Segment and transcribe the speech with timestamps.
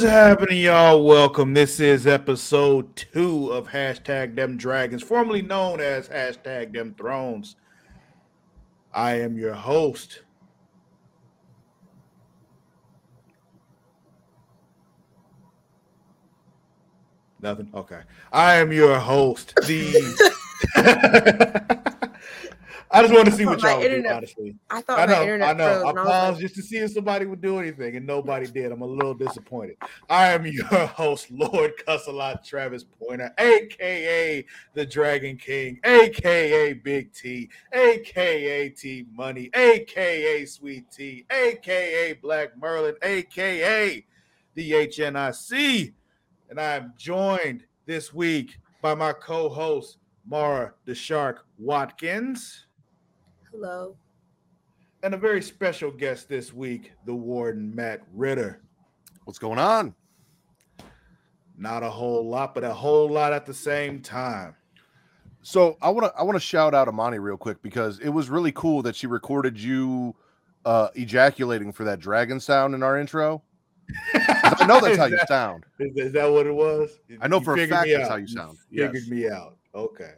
[0.00, 1.04] What's happening, y'all?
[1.04, 1.52] Welcome.
[1.52, 7.56] This is episode two of hashtag them dragons, formerly known as hashtag them thrones.
[8.94, 10.22] I am your host.
[17.42, 17.68] Nothing.
[17.74, 18.00] Okay.
[18.32, 19.52] I am your host.
[19.66, 19.92] The
[22.92, 24.56] I just wanted to see what y'all would do, honestly.
[24.68, 25.86] I thought I know, my internet I know.
[25.86, 28.72] I paused like, just to see if somebody would do anything, and nobody did.
[28.72, 29.76] I'm a little disappointed.
[30.08, 37.48] I am your host, Lord Cussalot Travis Pointer, aka the Dragon King, aka Big T,
[37.72, 44.04] aka T Money, aka Sweet T, aka Black Merlin, aka
[44.54, 45.92] the HNIC.
[46.48, 52.66] And I'm joined this week by my co-host, Mara the Shark Watkins.
[53.52, 53.96] Hello.
[55.02, 58.60] And a very special guest this week, the warden, Matt Ritter.
[59.24, 59.94] What's going on?
[61.56, 64.54] Not a whole lot, but a whole lot at the same time.
[65.42, 68.28] So I want to I want to shout out Amani real quick because it was
[68.28, 70.14] really cool that she recorded you
[70.64, 73.42] uh ejaculating for that dragon sound in our intro.
[74.14, 75.64] I know that's how you sound.
[75.78, 76.98] Is, is, that what it was?
[77.20, 78.10] I know you for a fact that's out.
[78.10, 78.58] how you sound.
[78.70, 79.56] You figured me out.
[79.74, 80.12] Okay.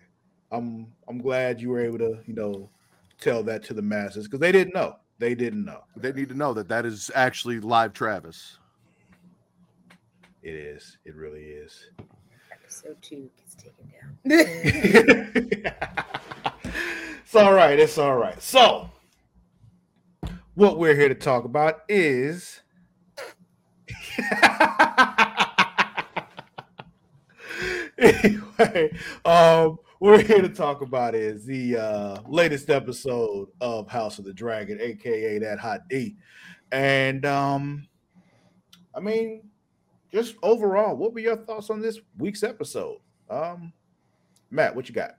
[0.50, 2.68] I'm I'm glad you were able to, you know,
[3.22, 4.96] tell that to the masses because they didn't know.
[5.18, 5.84] They didn't know.
[5.96, 8.58] They need to know that that is actually live Travis.
[10.42, 10.98] It is.
[11.04, 11.86] It really is.
[12.50, 14.18] Episode two gets taken down.
[17.24, 17.78] it's all right.
[17.78, 18.42] It's all right.
[18.42, 18.90] So,
[20.54, 22.60] what we're here to talk about is.
[27.98, 28.90] anyway,
[29.24, 34.32] um, we're here to talk about is the uh, latest episode of House of the
[34.32, 36.16] Dragon, aka that hot D.
[36.72, 37.86] And um,
[38.96, 39.44] I mean,
[40.10, 42.98] just overall, what were your thoughts on this week's episode?
[43.30, 43.72] Um,
[44.50, 45.12] Matt, what you got?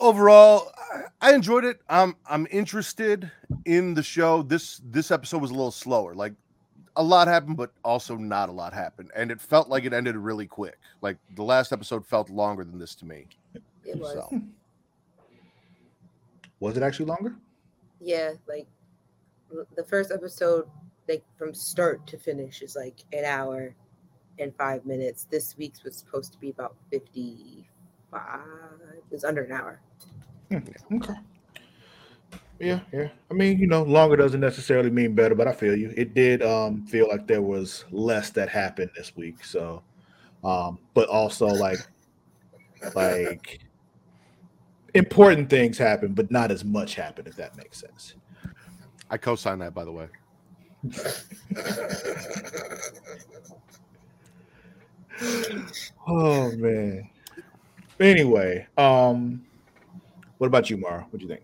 [0.00, 0.72] Overall,
[1.20, 1.80] I enjoyed it.
[1.90, 3.30] I'm I'm interested
[3.66, 4.42] in the show.
[4.42, 6.14] This this episode was a little slower.
[6.14, 6.32] Like
[6.96, 10.16] a lot happened, but also not a lot happened, and it felt like it ended
[10.16, 10.78] really quick.
[11.02, 13.26] Like the last episode felt longer than this to me.
[13.84, 14.14] It was.
[14.14, 14.40] So.
[16.58, 17.36] Was it actually longer?
[18.00, 18.66] Yeah, like
[19.76, 20.66] the first episode,
[21.06, 23.74] like from start to finish, is like an hour
[24.38, 25.26] and five minutes.
[25.30, 28.40] This week's was supposed to be about fifty-five.
[28.96, 29.80] It was under an hour.
[30.50, 31.14] Hmm, okay.
[32.58, 33.08] Yeah, yeah.
[33.30, 35.92] I mean, you know, longer doesn't necessarily mean better, but I feel you.
[35.96, 39.44] It did um feel like there was less that happened this week.
[39.44, 39.82] So
[40.44, 41.78] um, but also like
[42.94, 43.60] like
[44.94, 48.14] important things happen, but not as much happened, if that makes sense.
[49.10, 50.08] I co-sign that by the way.
[56.06, 57.08] oh man.
[58.00, 59.44] Anyway, um,
[60.38, 61.06] what about you, Mara?
[61.10, 61.42] What do you think?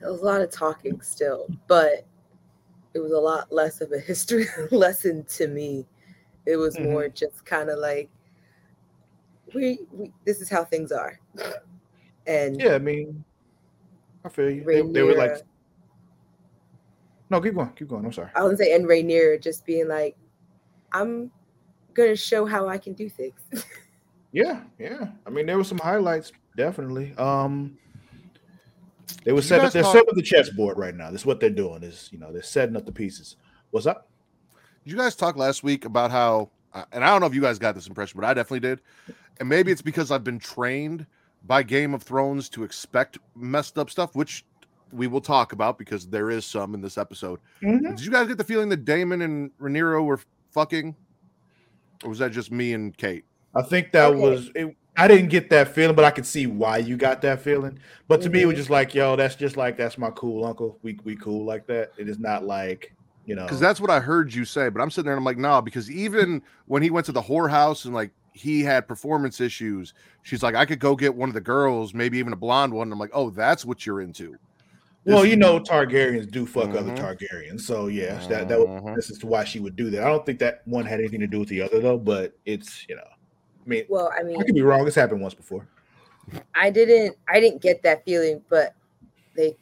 [0.00, 2.06] It was a lot of talking still, but
[2.94, 5.86] it was a lot less of a history lesson to me.
[6.46, 6.92] It was mm-hmm.
[6.92, 8.08] more just kind of like
[9.54, 11.18] we, we this is how things are.
[12.26, 13.24] And yeah, I mean,
[14.24, 14.64] I feel you.
[14.64, 15.38] They, they, were like,
[17.30, 18.04] no, keep going, keep going.
[18.04, 18.30] I'm sorry.
[18.34, 20.16] I was say, and Rhaenyra just being like,
[20.92, 21.30] I'm
[21.94, 23.40] gonna show how I can do things.
[24.32, 25.08] yeah, yeah.
[25.26, 27.14] I mean, there were some highlights, definitely.
[27.16, 27.78] Um,
[29.24, 29.72] they were setting up.
[29.72, 31.10] They're talk- setting up the chessboard right now.
[31.10, 31.82] This is what they're doing.
[31.82, 33.36] Is you know they're setting up the pieces.
[33.70, 34.08] What's up?
[34.84, 36.50] Did you guys talk last week about how?
[36.72, 38.80] Uh, and I don't know if you guys got this impression, but I definitely did.
[39.40, 41.06] And maybe it's because I've been trained
[41.46, 44.44] by Game of Thrones to expect messed up stuff, which
[44.92, 47.40] we will talk about because there is some in this episode.
[47.62, 47.90] Mm-hmm.
[47.94, 50.94] Did you guys get the feeling that Daemon and Rhaenyra were fucking,
[52.04, 53.24] or was that just me and Kate?
[53.54, 54.20] I think that okay.
[54.20, 54.76] was it.
[54.98, 57.78] I didn't get that feeling, but I could see why you got that feeling.
[58.08, 58.32] But to mm-hmm.
[58.32, 58.60] me, it was mm-hmm.
[58.60, 60.76] just like, yo, that's just like that's my cool uncle.
[60.82, 61.92] We we cool like that.
[61.96, 62.92] It is not like
[63.24, 64.70] you know, because that's what I heard you say.
[64.70, 67.22] But I'm sitting there and I'm like, nah, because even when he went to the
[67.22, 71.34] whorehouse and like he had performance issues, she's like, I could go get one of
[71.34, 72.90] the girls, maybe even a blonde one.
[72.90, 74.36] I'm like, oh, that's what you're into.
[75.04, 76.90] Well, you know, Targaryens do fuck mm-hmm.
[76.90, 78.94] other Targaryens, so yeah, that that mm-hmm.
[78.94, 80.02] this is why she would do that.
[80.02, 82.84] I don't think that one had anything to do with the other though, but it's
[82.88, 83.08] you know
[83.68, 84.86] mean, well, I mean, I could be wrong.
[84.86, 85.66] It's happened once before.
[86.54, 87.16] I didn't.
[87.28, 88.74] I didn't get that feeling, but
[89.36, 89.56] they.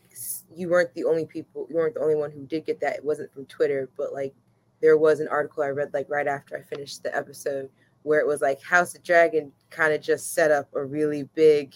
[0.54, 1.66] You weren't the only people.
[1.68, 2.96] You weren't the only one who did get that.
[2.96, 4.34] It wasn't from Twitter, but like
[4.80, 7.68] there was an article I read like right after I finished the episode
[8.04, 11.74] where it was like House of Dragon kind of just set up a really big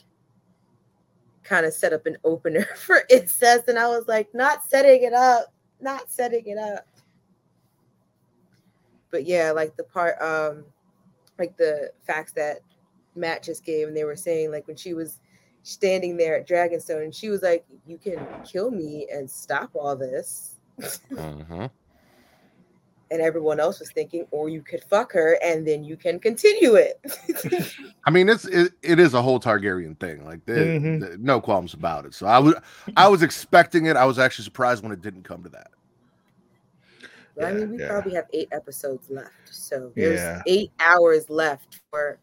[1.43, 5.13] kind of set up an opener for incest and I was like not setting it
[5.13, 6.87] up not setting it up
[9.11, 10.65] but yeah, like the part, um,
[11.41, 12.61] like the facts that
[13.17, 15.19] Matt just gave, and they were saying like when she was
[15.65, 19.97] standing there at Dragonstone, and she was like, "You can kill me and stop all
[19.97, 20.61] this,"
[21.19, 21.69] Uh-huh.
[23.13, 26.75] and everyone else was thinking, "Or you could fuck her and then you can continue
[26.77, 27.01] it."
[28.07, 30.25] I mean, it's it, it is a whole Targaryen thing.
[30.25, 31.01] Like, there- Mhm.
[31.01, 32.15] there- no qualms about it.
[32.15, 32.55] So I was
[32.97, 33.97] I was expecting it.
[33.97, 35.71] I was actually surprised when it didn't come to that.
[37.41, 37.89] But I mean, we yeah.
[37.89, 40.43] probably have eight episodes left, so there's Yeah.
[40.47, 42.19] eight hours left for.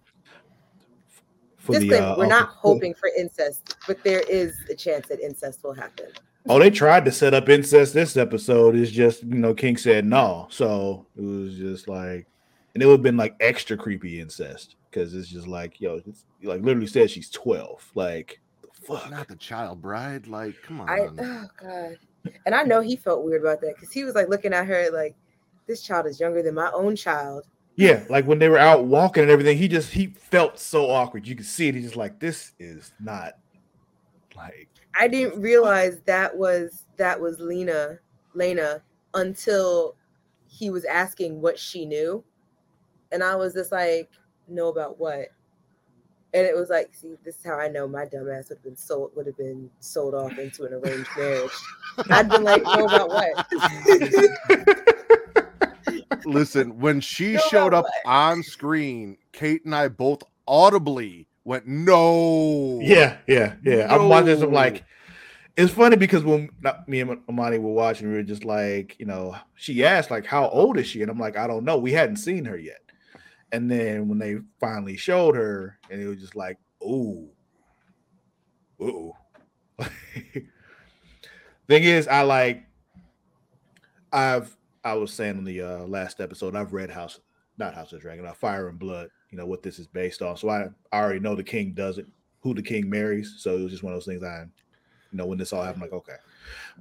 [1.57, 5.19] For the, uh, We're not for- hoping for incest, but there is a chance that
[5.19, 6.05] incest will happen.
[6.47, 8.75] Oh, they tried to set up incest this episode.
[8.75, 12.25] It's just you know King said no, so it was just like,
[12.73, 16.23] and it would have been like extra creepy incest because it's just like yo, it's
[16.43, 17.91] like literally said she's twelve.
[17.95, 18.39] Like
[18.71, 19.09] fuck.
[19.11, 20.27] Not the child bride.
[20.27, 20.89] Like, come on.
[20.89, 21.97] I oh god,
[22.45, 24.89] and I know he felt weird about that because he was like looking at her
[24.91, 25.15] like,
[25.67, 27.45] this child is younger than my own child.
[27.75, 31.27] Yeah, like when they were out walking and everything, he just he felt so awkward.
[31.27, 31.75] You could see it.
[31.75, 33.33] He's just like, this is not
[34.35, 34.69] like
[34.99, 37.99] I didn't realize that was that was Laena,
[38.35, 38.81] Laena,
[39.13, 39.95] until
[40.47, 42.23] he was asking what she knew,
[43.11, 44.09] and I was just like,
[44.47, 45.27] know about what?
[46.33, 48.75] And it was like, see, this is how I know my dumbass would have been
[48.75, 51.51] sold would have been sold off into an arranged marriage.
[52.09, 53.47] I'd been like, know about what?
[56.25, 57.91] Listen, when she No, showed up way.
[58.05, 63.87] on screen, Kate and I both audibly went, "No." Yeah, yeah, yeah.
[63.93, 64.41] I'm watching this.
[64.41, 64.83] I'm like,
[65.55, 69.05] it's funny because when not, me and Amani were watching, we were just like, you
[69.05, 71.77] know, she asked like, "How old is she?" And I'm like, "I don't know.
[71.77, 72.81] We hadn't seen her yet."
[73.51, 77.29] And then when they finally showed her, and it was just like, "Ooh,
[78.81, 79.13] ooh."
[81.67, 82.63] Thing is, I like,
[84.11, 87.19] I've I was saying on the uh, last episode, I've read House,
[87.57, 89.09] not House of Dragon, uh, Fire and Blood.
[89.31, 91.97] You know what this is based on, so I, I already know the king does
[91.97, 92.07] it,
[92.39, 93.35] who the king marries.
[93.39, 94.23] So it was just one of those things.
[94.23, 94.45] I,
[95.11, 96.15] you know, when this all happened, like okay,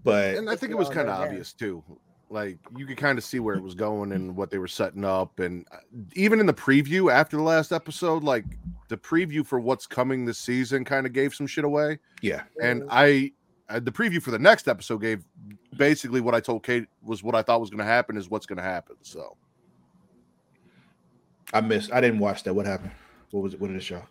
[0.04, 1.82] but And I think it was kind of obvious too.
[2.28, 5.04] Like you could kind of see where it was going and what they were setting
[5.04, 5.78] up, and uh,
[6.14, 8.44] even in the preview after the last episode, like
[8.88, 11.98] the preview for what's coming this season, kind of gave some shit away.
[12.22, 12.84] yeah, And.
[12.90, 13.32] I,
[13.68, 15.24] uh, the preview for the next episode gave
[15.76, 18.46] basically what I told Kate was what I thought was going to happen is what's
[18.46, 18.96] going to happen.
[19.02, 19.36] So
[21.52, 21.92] I missed.
[21.92, 22.54] I didn't watch that.
[22.54, 22.92] What happened?
[23.30, 23.60] What was it?
[23.60, 24.02] What did it show?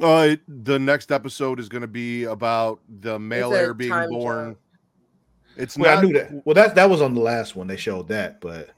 [0.00, 4.48] Uh, the next episode is going to be about the male a heir being born.
[4.50, 4.58] jump.
[5.56, 6.04] It's Well, not.
[6.04, 6.46] I knew that.
[6.46, 7.66] Well, that that was on the last one.
[7.66, 8.70] They showed that, but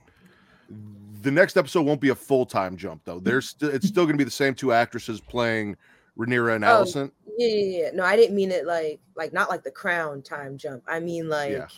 [1.22, 3.18] The next episode won't be a full time jump though.
[3.20, 5.76] There's st- it's still going to be the same two actresses playing
[6.18, 7.10] Rhaenyra and Oh, Alicent.
[7.38, 7.90] Yeah, yeah, yeah.
[7.94, 10.82] No, I didn't mean it like like not like the crown time jump.
[10.86, 11.68] I mean like Yeah.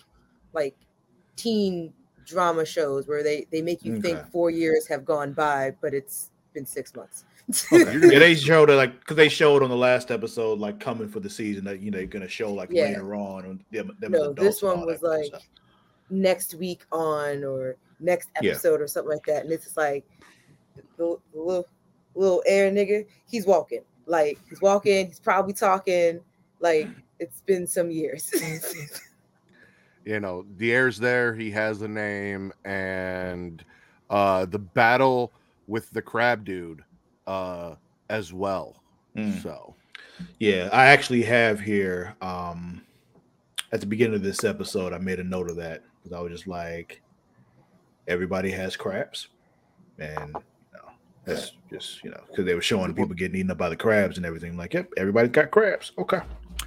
[0.52, 0.75] like
[1.37, 1.92] teen
[2.25, 6.30] drama shows where they they make you think four years have gone by, but it's
[6.52, 7.25] been six months.
[7.73, 7.99] Okay.
[8.12, 11.21] yeah, they showed it like because they showed on the last episode like coming for
[11.21, 12.87] the season that you know you're gonna show like Yeah.
[12.87, 13.45] later on.
[13.45, 15.49] And them, them No, this one was that kind of like- stuff.
[16.11, 18.50] Next week on or next Yeah.
[18.53, 20.05] episode or something like that, and it's just like
[20.97, 21.67] the, the little
[22.15, 23.07] little air nigga.
[23.31, 25.07] He's walking like he's walking.
[25.09, 26.21] He's probably talking
[26.61, 26.88] like
[27.19, 28.31] it's been some years.
[30.05, 31.35] You know, the heir's there.
[31.35, 33.65] He has a name, and
[34.09, 35.33] uh the battle
[35.67, 36.85] with the crab dude,
[37.26, 37.75] uh,
[38.09, 38.83] as well.
[39.16, 39.42] Mm.
[39.42, 39.75] So
[40.38, 42.14] Yeah, I actually have here.
[42.21, 42.83] Um,
[43.73, 46.33] at the beginning of this episode, I made a note of that because I was
[46.33, 47.02] just like,
[48.06, 49.28] everybody has crabs,
[49.99, 50.90] and you know,
[51.25, 54.16] that's just you know because they were showing people getting eaten up by the crabs
[54.16, 54.56] and everything.
[54.56, 55.92] Like, yep, everybody's got crabs.
[55.99, 56.21] Okay.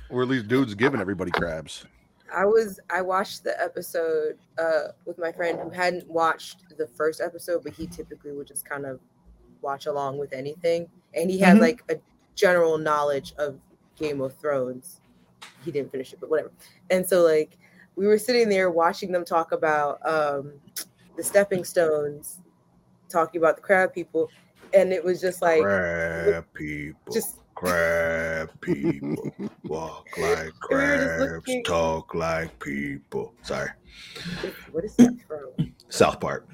[0.09, 1.85] or at least dude's giving everybody crabs.
[2.35, 7.21] I was I watched the episode uh with my friend who hadn't watched the first
[7.21, 8.99] episode, but he typically would just kind of
[9.61, 10.87] watch along with anything.
[11.13, 11.61] And he has Mhm.
[11.61, 11.99] like a
[12.35, 13.59] general knowledge of
[13.95, 15.01] Game of Thrones.
[15.63, 16.51] He didn't finish it, but whatever.
[16.89, 17.57] And so like
[17.95, 20.53] we were sitting there watching them talk about um
[21.17, 22.39] the stepping stones,
[23.09, 24.29] talking about the crab people,
[24.73, 27.13] and it was just like crab people.
[27.13, 29.33] just crab people.
[29.65, 33.33] Walk like We were just crabs, talk like people.
[33.41, 33.69] Sorry,
[34.71, 35.73] what is that from?
[35.89, 36.47] South Park.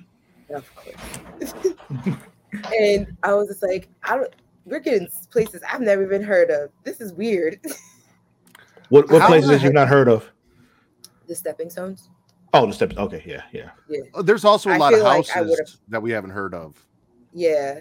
[0.50, 2.16] Of course.
[2.80, 4.34] and I was just like, I don't.
[4.66, 6.72] We're getting places I've never even heard of.
[6.84, 7.60] This is weird.
[8.90, 10.32] What what How places the you've not heard of?
[11.28, 12.10] the stepping stones.
[12.54, 12.96] Oh, the steps.
[12.96, 14.02] Okay, yeah, yeah.
[14.14, 16.76] Uh, There's also a I lot of feel like houses that we haven't heard of.
[17.34, 17.80] Yeah,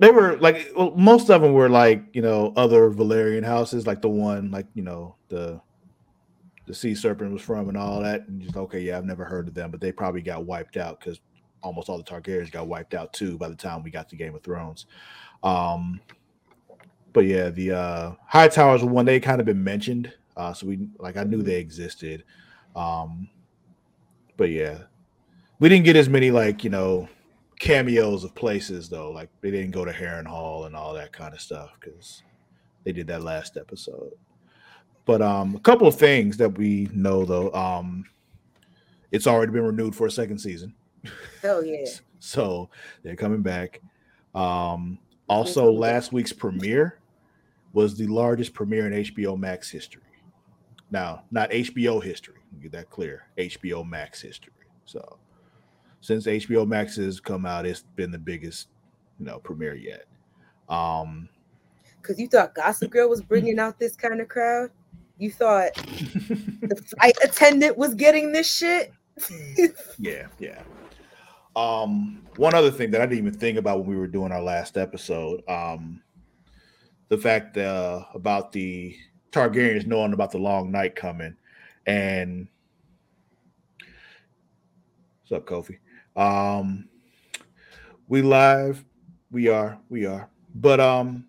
[0.00, 4.02] They were like well, most of them were like you know other Valyrian houses, like
[4.02, 5.60] the one like you know the
[6.66, 9.46] the sea serpent was from and all that, and just okay, yeah, I've never heard
[9.48, 11.20] of them, but they probably got wiped out because
[11.62, 14.34] almost all the Targaryens got wiped out too by the time we got to Game
[14.34, 14.86] of Thrones.
[15.42, 16.00] Um,
[17.12, 21.16] but yeah, the uh, Hightowers one they kind of been mentioned, uh, so we like
[21.16, 22.24] I knew they existed.
[22.74, 23.28] Um,
[24.36, 24.78] but yeah,
[25.58, 27.08] we didn't get as many like you know
[27.58, 29.10] cameos of places though.
[29.10, 32.22] Like they didn't go to Harrenhal and all that kind of stuff because
[32.84, 34.12] they did that last episode.
[35.04, 38.04] But um, a couple of things that we know though, um,
[39.10, 40.74] it's already been renewed for a second season.
[41.40, 41.86] Hell yeah.
[42.18, 42.70] So
[43.02, 43.80] they're coming back.
[44.34, 46.98] Um, also, last week's premiere
[47.72, 50.02] was the largest premiere in HBO Max history.
[50.90, 52.40] Now, not HBO history.
[52.60, 53.26] Get that clear.
[53.38, 54.52] HBO Max history.
[54.84, 55.18] So,
[56.00, 58.68] since HBO Max has come out, it's been the biggest,
[59.18, 60.04] you know, premiere yet.
[60.68, 61.28] Um,
[62.00, 64.70] because you thought Gossip Girl was bringing out this kind of crowd.
[65.18, 68.92] You thought the flight attendant was getting this shit.
[69.98, 70.62] yeah, yeah.
[71.54, 74.42] Um, one other thing that I didn't even think about when we were doing our
[74.42, 76.02] last episode, um,
[77.08, 78.96] the fact uh, about the
[79.32, 81.36] Targaryens knowing about the long night coming,
[81.86, 82.48] and
[85.28, 85.78] what's up, Kofi?
[86.16, 86.88] Um,
[88.08, 88.82] we live,
[89.30, 91.26] we are, we are, but um,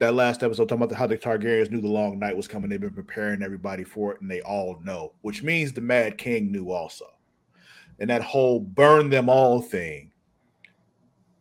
[0.00, 2.68] that last episode talking about how the Targaryens knew the long night was coming.
[2.68, 6.50] They've been preparing everybody for it, and they all know, which means the Mad King
[6.50, 7.06] knew also
[7.98, 10.12] and that whole burn them all thing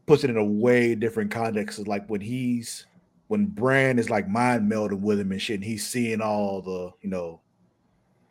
[0.07, 1.77] puts it in a way different context.
[1.77, 2.87] It's like when he's
[3.27, 6.91] when Bran is like mind melding with him and shit, and he's seeing all the
[7.01, 7.41] you know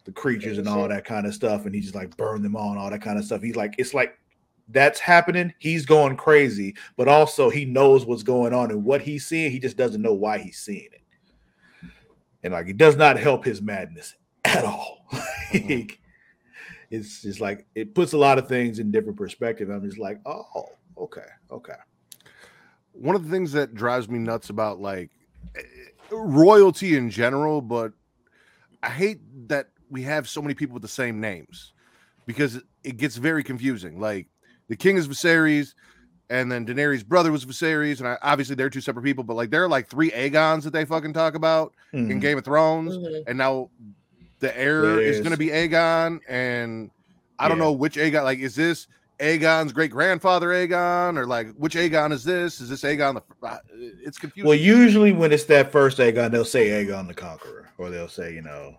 [0.05, 2.71] the creatures and all that kind of stuff, and he just like burn them all
[2.71, 3.43] and all that kind of stuff.
[3.43, 4.19] He's like, it's like
[4.69, 5.53] that's happening.
[5.59, 9.53] He's going crazy, but also he knows what's going on and what he's seeing.
[9.53, 11.03] He just doesn't know why he's seeing it,
[12.43, 15.07] and like it does not help his madness at all.
[15.53, 15.95] Mm-hmm
[16.91, 19.71] it's just like it puts a lot of things in different perspective.
[19.71, 20.67] I'm just like, oh,
[20.99, 21.75] okay, okay.
[22.93, 25.11] One of the things that drives me nuts about like
[26.11, 27.93] royalty in general, but
[28.83, 31.73] I hate that we have so many people with the same names
[32.27, 34.01] because it gets very confusing.
[34.01, 34.29] Like
[34.69, 35.75] the king is Viserys,
[36.29, 39.25] and then Daenerys' brother was Viserys, and I, obviously they're two separate people.
[39.25, 42.11] But like there are like three Aegons that they fucking talk about mm-hmm.
[42.11, 43.29] in Game of Thrones, mm-hmm.
[43.29, 43.71] and now
[44.41, 46.91] the heir is, is going to be Aegon, and
[47.39, 48.25] I don't know which Aegon.
[48.25, 48.87] Like, is this
[49.19, 52.61] Aegon's great grandfather Aegon, or like which Aegon is this?
[52.61, 53.47] Is this Aegon the?
[53.47, 53.59] Uh,
[54.03, 54.49] it's confusing.
[54.49, 58.35] Well, usually when it's that first Aegon, they'll say Aegon the Conqueror, or they'll say
[58.35, 58.79] you know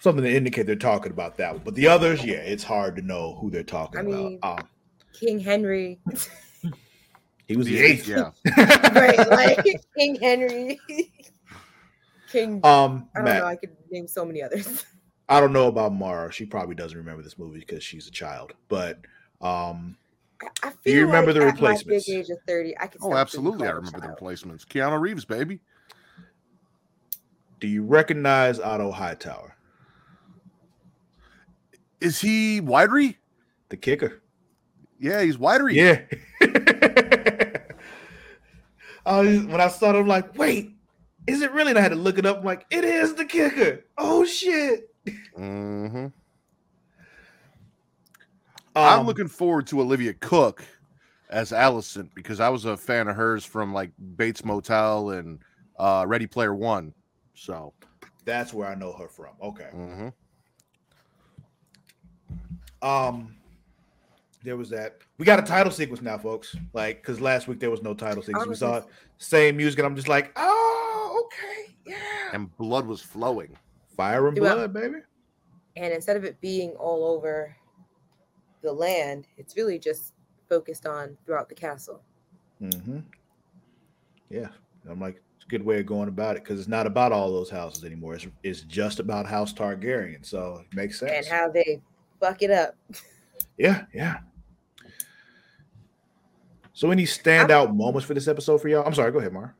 [0.00, 1.62] something to indicate they're talking about that one.
[1.64, 4.60] But the others, yeah, it's hard to know who they're talking I mean, about.
[4.60, 4.68] Um,
[5.12, 5.98] King Henry.
[7.48, 8.30] he was the eighth, yeah.
[8.94, 9.64] right, like
[9.96, 10.78] King Henry.
[12.36, 12.60] King.
[12.64, 13.46] Um, I don't Matt, know.
[13.46, 14.84] I could name so many others.
[15.28, 16.30] I don't know about Mara.
[16.30, 18.52] She probably doesn't remember this movie because she's a child.
[18.68, 19.00] But
[19.40, 19.96] um,
[20.62, 22.08] I, do you remember like the replacements?
[22.08, 23.00] age of thirty, I can.
[23.02, 24.64] Oh, absolutely, I remember the replacements.
[24.64, 25.60] Keanu Reeves, baby.
[27.58, 29.56] Do you recognize Otto Hightower?
[32.00, 33.16] Is he widery?
[33.70, 34.22] The kicker.
[35.00, 35.74] Yeah, he's widery.
[35.74, 36.02] Yeah.
[39.06, 40.75] I was, when I saw him, I'm like, wait,
[41.26, 41.70] is it really?
[41.70, 42.38] And I had to look it up.
[42.38, 43.84] I'm like, it is the kicker.
[43.98, 44.94] Oh shit.
[45.36, 45.96] Mm-hmm.
[45.96, 46.12] Um,
[48.74, 50.64] I'm looking forward to Olivia Cooke
[51.30, 55.38] as Alicent because I was a fan of hers from like Bates Motel and
[55.78, 56.92] uh, Ready Player One.
[57.34, 57.72] So
[58.24, 59.34] that's where I know her from.
[59.42, 59.70] Okay.
[59.74, 60.08] Mm-hmm.
[62.86, 63.34] Um,
[64.44, 64.98] there was that.
[65.18, 66.54] We got a title sequence now, folks.
[66.72, 68.46] Like, because last week there was no title sequence.
[68.46, 68.82] We saw
[69.18, 71.96] same music, and I'm just like, oh, okay, yeah.
[72.32, 73.56] And blood was flowing.
[73.96, 74.98] Fire and blood, baby.
[75.76, 77.56] And instead of it being all over
[78.62, 80.12] the land, it's really just
[80.48, 82.02] focused on throughout the castle.
[82.60, 83.00] Mm-hmm.
[84.30, 84.48] Yeah.
[84.88, 87.30] I'm like, it's a good way of going about it because it's not about all
[87.32, 88.14] those houses anymore.
[88.14, 90.24] It's, it's just about House Targaryen.
[90.24, 91.12] So it makes sense.
[91.12, 91.80] And how they
[92.20, 92.76] fuck it up.
[93.58, 94.18] Yeah, yeah.
[96.76, 98.86] So any standout I, moments for this episode for y'all?
[98.86, 99.54] I'm sorry, go ahead, Mar.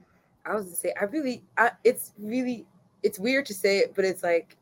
[0.45, 2.67] I was gonna say, I really, I, it's really
[3.03, 4.55] it's weird to say it, but it's like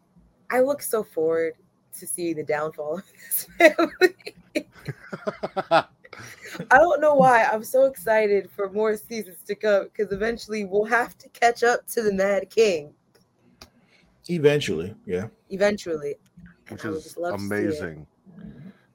[0.51, 1.55] I look so forward
[1.99, 4.69] to see the downfall of this family.
[6.71, 7.43] I don't know why.
[7.43, 11.89] I'm so excited for more seasons to come because eventually we'll have to catch up
[11.89, 12.95] to the Mad King.
[14.29, 15.27] Eventually, yeah.
[15.51, 16.15] Eventually.
[16.69, 18.07] Which is amazing.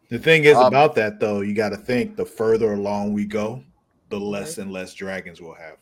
[0.09, 3.25] The thing is um, about that though, you got to think the further along we
[3.25, 3.63] go,
[4.09, 5.77] the less and less dragons we'll have.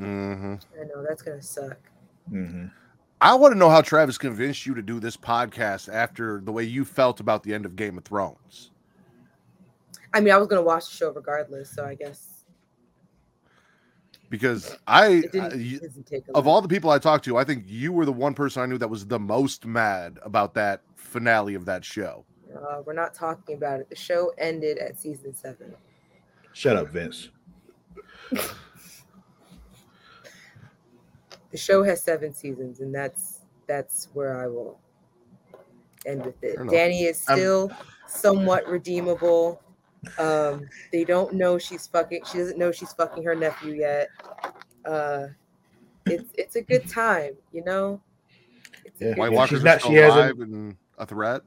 [0.00, 0.54] Mm-hmm.
[0.80, 1.78] I know that's gonna suck.
[2.32, 2.66] Mm-hmm.
[3.20, 6.62] I want to know how Travis convinced you to do this podcast after the way
[6.62, 8.70] you felt about the end of Game of Thrones.
[10.14, 12.44] I mean, I was gonna watch the show regardless, so I guess
[14.30, 15.32] Because I, I- it
[15.82, 18.12] doesn't take a of all the people I talked to, I think you were the
[18.12, 22.24] one person I knew that was the most mad about that finale of that show.
[22.56, 23.88] Uh, we're not talking about it.
[23.90, 25.74] The show ended at season seven.
[26.52, 27.28] Shut up, Vince.
[31.50, 34.78] The show has seven seasons, and that's that's where I will
[36.06, 36.58] end with it.
[36.58, 37.70] Dany is I'm- still
[38.06, 39.62] somewhat redeemable.
[40.18, 42.22] Um, they don't know she's fucking.
[42.30, 44.08] She doesn't know she's fucking her nephew yet.
[44.84, 45.28] Uh,
[46.06, 48.00] it's it's a good time, you know.
[48.84, 49.14] It's a Yeah.
[49.16, 51.42] White Walkers she's are not- still she hasn't- alive and a threat.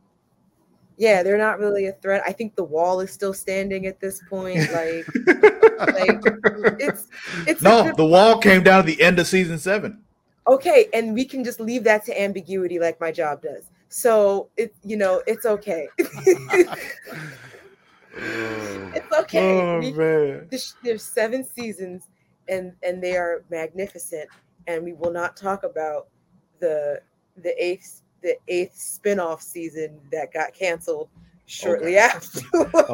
[0.98, 2.21] Yeah, they're not really a threat.
[2.27, 4.60] I think the wall is still standing at this point.
[4.71, 5.07] Like,
[5.93, 6.21] like
[6.79, 7.07] it's
[7.48, 10.03] it's no, the wall came down at the end of season seven.
[10.48, 13.63] okay, and we can just leave that to ambiguity, like my job does.
[13.89, 15.88] So it, you know, it's okay.
[18.17, 18.91] Oh.
[18.93, 19.62] it's okay.
[19.62, 20.48] Oh We- man.
[20.51, 22.10] this- there's seven seasons,
[22.48, 24.29] and and they are magnificent.
[24.67, 26.07] And we will not talk about
[26.60, 27.01] the
[27.41, 31.09] the eighth the eighth spin-off season that got canceled
[31.45, 31.99] shortly Okay.
[31.99, 32.39] after.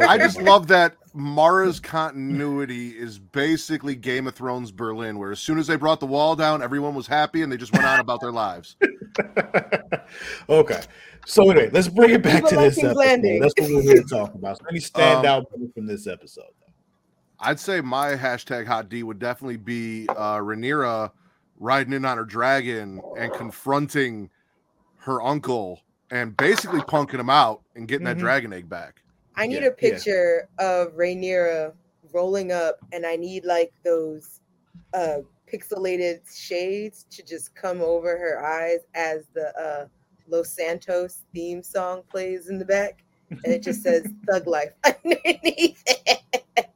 [0.08, 5.60] I just love that Mara's continuity is basically Game of Thrones Berlin, where as soon
[5.60, 8.20] as they brought the wall down, everyone was happy and they just went on about
[8.22, 8.76] their lives.
[10.50, 10.82] okay.
[11.26, 12.98] So anyway, let's bring it back People to like this episode.
[12.98, 13.40] Landing.
[13.42, 14.58] That's what we're here to talk about.
[14.58, 16.46] So any standout Um, from this episode?
[17.40, 21.12] I'd say my hashtag hot D would definitely be uh, Rhaenyra
[21.60, 24.30] riding in on her dragon and confronting
[25.08, 28.10] her uncle and basically punking him out and getting Mhm.
[28.10, 29.02] that dragon egg back.
[29.36, 29.78] I need Yeah, a yeah.
[29.78, 31.74] picture of Rhaenyra
[32.14, 34.42] rolling up, and I need like those
[34.94, 35.20] uh
[35.52, 39.88] pixelated shades to just come over her eyes as the uh
[40.28, 45.84] Los Santos theme song plays in the back, and it just says "Thug Life" underneath
[45.88, 46.68] it.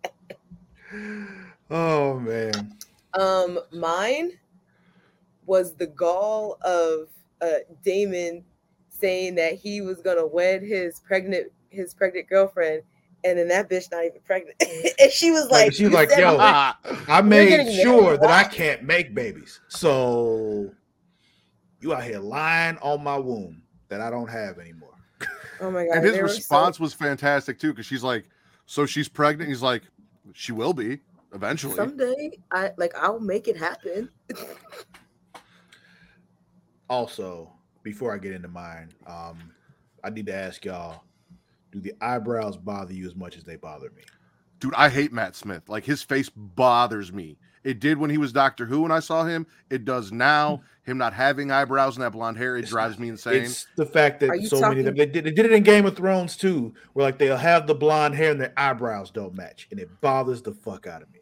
[1.70, 2.78] Oh man.
[3.14, 4.40] Um, mine
[5.46, 7.10] was the gall of
[7.42, 8.44] uh Daemon
[8.90, 12.84] saying that he was gonna wed his pregnant his pregnant girlfriend,
[13.24, 14.56] and then that bitch not even pregnant,
[15.00, 16.76] and she was Like, like, she was like, yo, I'm
[17.08, 19.60] I made sure that I can't make babies.
[19.70, 20.72] So
[21.80, 24.90] you out here lying on my womb that I don't have anymore.
[25.60, 25.96] Oh my god!
[25.98, 28.26] And his they so- response was fantastic too, because she's like,
[28.66, 29.50] So she's pregnant?
[29.50, 29.84] He's like,
[30.34, 31.00] She will be
[31.34, 31.76] eventually.
[31.76, 34.10] someday, I like I'll make it happen.
[36.92, 37.50] Also,
[37.84, 39.54] before I get into mine, um,
[40.04, 41.04] I need to ask y'all:
[41.72, 44.04] Do the eyebrows bother you as much as they bother me?
[44.60, 45.70] Dude, I hate Matt Smith.
[45.70, 47.38] Like his face bothers me.
[47.64, 49.48] It did when he was Doctor Who when I saw him.
[49.70, 50.64] It does now.
[50.84, 53.44] Him not having eyebrows and that blonde hair, it It's drives me insane.
[53.44, 55.54] It's the fact that Are you so many of them they did, they did it
[55.54, 59.12] in Game of Thrones too, where like they'll have the blonde hair and their eyebrows
[59.12, 61.21] don't match, and it bothers the fuck out of me.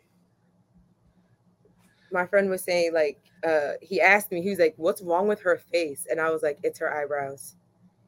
[2.12, 5.40] My friend was saying like uh he asked me, he was like, "What's wrong with
[5.42, 7.56] her face?" And I was like, "It's her eyebrows."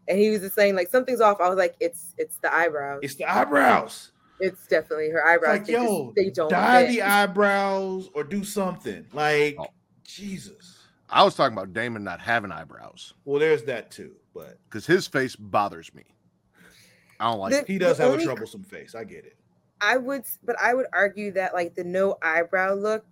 [0.08, 1.40] And he was just saying like something's off.
[1.40, 3.00] I was like, "It's it's the eyebrows.
[3.04, 4.12] It's the eyebrows.
[4.40, 5.60] It's definitely her eyebrows.
[5.60, 6.92] like, they, just- yo, they don't Dye fit.
[6.94, 9.06] the eyebrows or do something.
[9.14, 9.68] Like Oh.
[10.04, 10.80] Jesus.
[11.10, 15.08] I was talking about Daemon not having eyebrows Well, there's that too, but because his
[15.08, 16.04] face bothers me.
[17.20, 17.68] I don't like The- it.
[17.68, 18.96] he does have only- a troublesome face.
[18.96, 19.36] I get it.
[19.80, 23.06] I would, but I would argue that like the no eyebrow look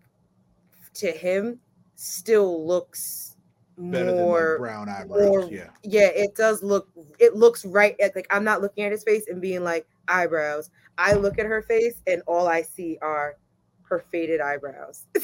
[0.95, 1.59] to him
[1.95, 3.35] still looks
[3.77, 4.57] Better than more.
[4.59, 5.21] brown eyebrows.
[5.21, 5.69] more- yeah.
[5.83, 6.89] yeah, it does look.
[7.17, 7.97] It looks right.
[7.99, 10.69] At, like I'm not looking at his face and being like eyebrows.
[10.97, 13.37] I look at her face and all I see are
[13.83, 15.05] her faded eyebrows.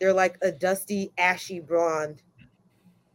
[0.00, 2.20] They're like a dusty, ashy blonde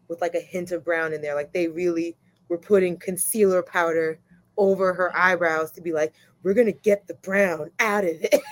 [0.08, 1.36] with like a hint of brown in there.
[1.36, 2.16] Like they really
[2.48, 4.18] were putting concealer powder
[4.58, 8.42] over her eyebrows to be like, we're gonna get the brown out of it.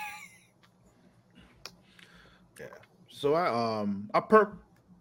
[2.60, 2.66] Yeah.
[3.18, 4.52] So I um I per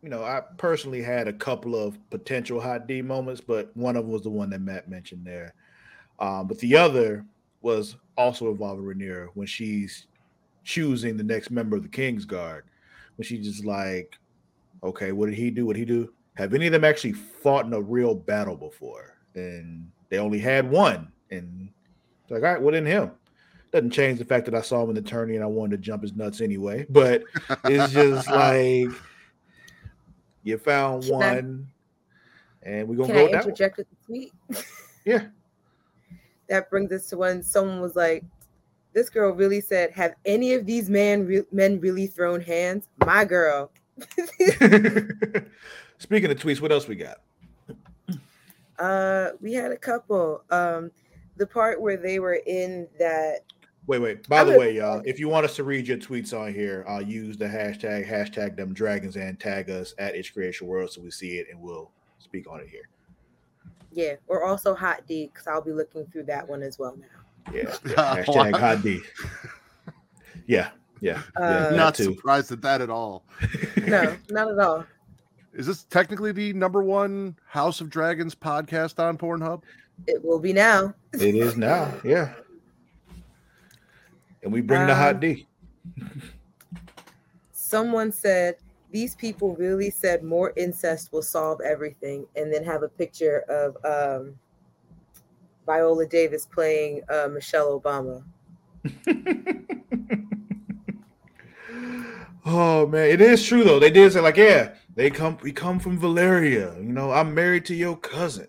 [0.02, 4.04] you know I personally had a couple of potential hot D moments, but one of
[4.04, 5.54] them was the one that Matt mentioned there.
[6.18, 7.26] Um, but the other
[7.60, 10.06] was also involving Rhaenyra when she's
[10.64, 12.64] choosing the next member of the King's Guard.
[13.16, 14.18] When she's just like,
[14.82, 15.66] okay, what did he do?
[15.66, 16.10] What did he do?
[16.36, 19.18] Have any of them actually fought in a real battle before?
[19.34, 21.12] And they only had one.
[21.30, 21.68] And
[22.22, 23.10] it's like, all right, well then him.
[23.72, 25.82] Doesn't change the fact that I saw him in the tourney and I wanted to
[25.82, 26.86] jump his nuts anyway.
[26.88, 27.22] But
[27.64, 28.88] it's just like
[30.44, 31.68] you found Can I- one,
[32.62, 34.32] and we're gonna Can go I with interject with the tweet?
[35.04, 35.26] Yeah.
[36.48, 38.24] That brings us to when someone was like,
[38.92, 43.24] "This girl really said, have any of these men re- men really thrown hands?" My
[43.24, 43.70] girl,
[45.98, 47.18] Speaking of tweets, what else we got?
[48.78, 50.42] uh, we had a couple.
[50.50, 50.90] Um,
[51.36, 53.40] the part where they were in that.
[53.86, 54.28] Wait, wait.
[54.28, 56.52] By I'm the a- way, y'all, if you want us to read your tweets on
[56.52, 60.90] here, I'll use the hashtag hashtag them dragons and tag us at Itch Creation World
[60.90, 62.88] so we see it and we'll speak on it here.
[63.92, 67.52] Yeah, or also Hot D because I'll be looking through that one as well now.
[67.54, 67.74] Yeah.
[67.86, 68.24] yeah.
[68.24, 69.00] Hashtag hot D.
[70.46, 70.70] Yeah.
[71.00, 71.22] Yeah.
[71.36, 72.04] yeah Uh, that Not too.
[72.04, 73.24] surprised at that at all.
[73.86, 74.84] No, not at all.
[75.54, 79.62] Is this technically the number one House of Dragons podcast on Pornhub?
[80.08, 80.92] It will be now.
[81.14, 81.94] It is now.
[82.04, 82.34] Yeah.
[84.42, 85.46] And we bring the hot Um, D.
[87.52, 88.56] Someone said
[88.92, 93.76] these people really said more incest will solve everything, and then have a picture of
[93.84, 94.38] um,
[95.66, 98.22] Viola Davis playing uh, Michelle Obama.
[102.48, 103.80] Oh man, it is true though.
[103.80, 105.36] They did say like, yeah, they come.
[105.42, 106.76] We come from Valyria.
[106.76, 108.46] You know, I'm married to your cousin.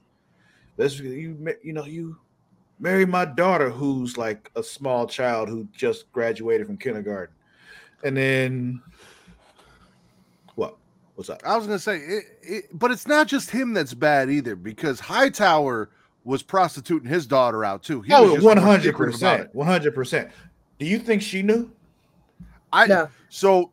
[0.77, 1.57] That's you.
[1.63, 2.17] You know, you
[2.79, 7.33] marry my daughter, who's like a small child who just graduated from kindergarten,
[8.03, 8.81] and then
[10.55, 10.77] what?
[11.15, 11.41] What's up?
[11.45, 14.99] I was gonna say, it, it, but it's not just him that's bad either, because
[14.99, 15.89] Hightower
[16.23, 18.01] was prostituting his daughter out too.
[18.01, 20.29] He oh, was Oh, just oh, one hundred percent, one hundred percent.
[20.77, 21.71] Do you think she knew?
[22.71, 23.71] I No, so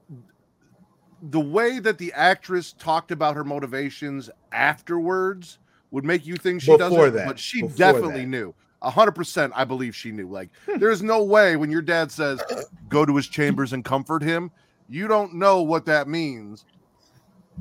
[1.31, 5.59] the way that the actress talked about her motivations afterwards
[5.90, 8.29] would make you think she Before doesn't, that, but she before definitely that.
[8.29, 8.55] knew.
[8.85, 10.29] A hundred percent, I believe she knew.
[10.29, 12.40] Like, there's no way when your dad says,
[12.88, 14.51] "Go to his chambers and comfort him,"
[14.88, 16.64] you don't know what that means.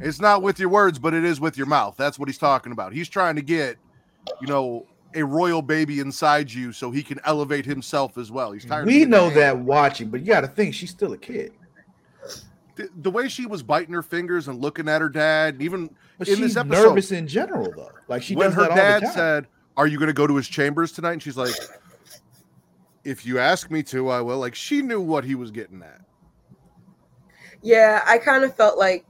[0.02, 1.96] It's not with your words, but it is with your mouth.
[1.98, 2.94] That's what he's talking about.
[2.94, 3.78] He's trying to get,
[4.42, 8.52] you know, a royal baby inside you so he can elevate himself as well.
[8.52, 8.88] He's tired.
[8.88, 11.54] We know that watching, but you got to think she's still a kid.
[12.76, 16.28] the, the way she was biting her fingers and looking at her dad, even But
[16.28, 17.92] in she's this episode, nervous in general, though.
[18.08, 19.16] Like she when her that all dad the time.
[19.16, 21.56] said, "Are you going to go to his chambers tonight?" and she's like,
[23.04, 26.02] "If you ask me to, I will." Like she knew what he was getting at.
[27.62, 29.06] yeah, I kind of felt like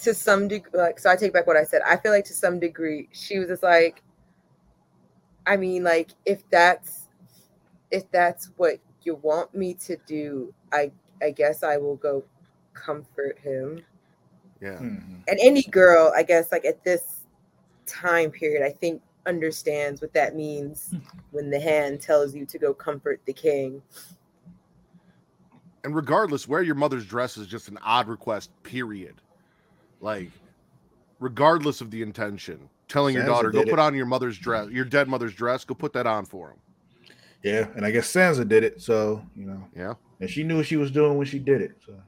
[0.00, 1.82] to some degree, like, so I take back what I said.
[1.86, 4.02] I feel like to some degree, she was just like,
[5.46, 7.08] I mean, like, if that's
[7.90, 10.92] if that's what you want me to do, I
[11.22, 12.24] I guess I will go
[12.74, 13.82] comfort him.
[14.60, 15.22] Yeah, Mhm.
[15.28, 17.26] And any girl, I guess, like at this
[17.86, 20.94] time period, I think understands what that means
[21.30, 23.80] when the hand tells you to go comfort the king.
[25.84, 28.50] and regardless, wear your mother's dress is just an odd request.
[28.62, 29.16] Period.
[30.00, 30.30] Like,
[31.18, 33.70] regardless of the intention, telling your daughter, "Go did it.
[33.70, 35.64] put on your mother's dress, your dead mother's dress.
[35.64, 36.56] Go put that on for him."
[37.42, 39.94] Yeah, and I guess Sansa did it, so you know, Yeah.
[40.20, 41.76] and she knew what she was doing when she did it.
[41.84, 42.00] So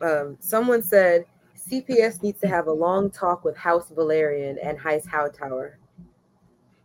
[0.00, 1.24] Um, someone said
[1.70, 5.78] CPS needs to have a long talk with House Velaryon and Heist Hightower.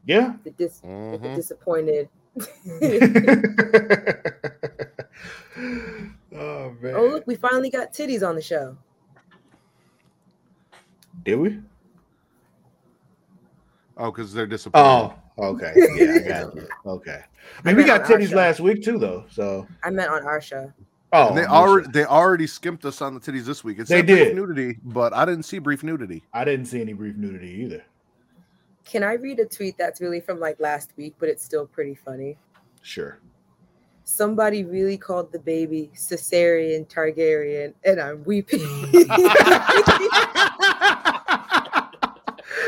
[0.05, 0.33] yeah.
[0.43, 1.35] The, dis- with the mm-hmm.
[1.35, 2.09] disappointed.
[6.33, 8.77] oh man, oh look, we finally got titties on the show.
[11.23, 11.59] did we?
[13.97, 15.13] Oh, because they're disappointed.
[15.37, 15.73] Oh, okay.
[15.75, 16.67] Yeah, I got you.
[16.85, 17.19] Okay.
[17.63, 19.25] I mean, we got titties last week too, though.
[19.29, 20.71] So I meant on our show.
[21.13, 21.93] Oh, And they no already shit.
[21.93, 23.79] they already skimped us on the titties this week.
[23.79, 24.35] It They said brief did.
[24.35, 26.23] nudity, but I didn't see brief nudity.
[26.33, 27.83] I didn't see any brief nudity either.
[28.85, 31.95] Can I read a tweet that's really from like last week, but it's still pretty
[31.95, 32.37] funny?
[32.81, 33.19] Sure.
[34.03, 38.59] Somebody really called the baby Caesarean Targaryen, and I'm weeping.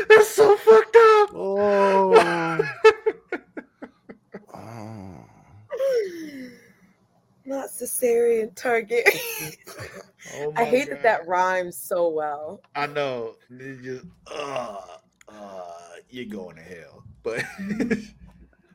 [0.08, 1.30] That's so fucked up.
[1.34, 2.62] Oh.
[4.54, 5.24] oh.
[7.44, 9.56] Not Caesarean Targaryen.
[10.36, 11.02] Oh I my hate that God.
[11.02, 12.62] that rhymes so well.
[12.74, 13.34] I know.
[13.50, 14.80] It just, uh,
[15.28, 15.62] uh,
[16.08, 17.04] you're going to hell.
[17.22, 17.44] But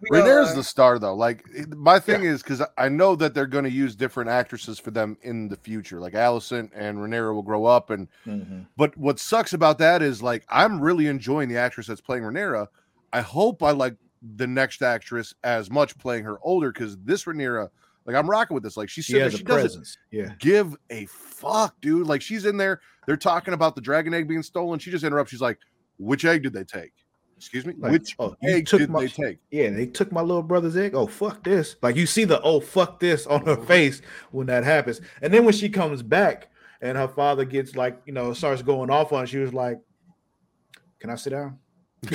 [0.02, 1.16] We Rhaenyra's the star though.
[1.16, 1.44] Like
[1.76, 5.18] my thing is because I know that they're going to use different actresses for them
[5.24, 6.00] in the future.
[6.00, 8.66] Like Alicent and Rhaenyra will grow up, and Mhm.
[8.78, 12.68] but what sucks about that is like I'm really enjoying the actress that's playing Rhaenyra.
[13.12, 17.70] I hope I like the next actress as much playing her older because this Rhaenyra,
[18.10, 18.76] like I'm rocking with this.
[18.76, 19.88] Like she's she there, she doesn't.
[20.10, 20.34] Yeah.
[20.40, 22.08] give a fuck, dude.
[22.08, 24.80] Like she's in there, they're talking about the dragon egg being stolen.
[24.80, 25.30] She just interrupts.
[25.30, 25.60] She's like,
[26.00, 26.92] "Which egg did they take?
[27.38, 30.22] Excuse me, Like, which oh, egg took did my- they take?" Yeah, they took my
[30.22, 30.96] little brother's egg.
[30.96, 31.76] Oh, fuck this.
[31.84, 35.02] Like you see the oh fuck this on her face when that happens.
[35.22, 36.48] And then when she comes back
[36.82, 39.78] and her father gets like, you know, starts going off on her, she was like,
[41.00, 41.60] Can I sit down?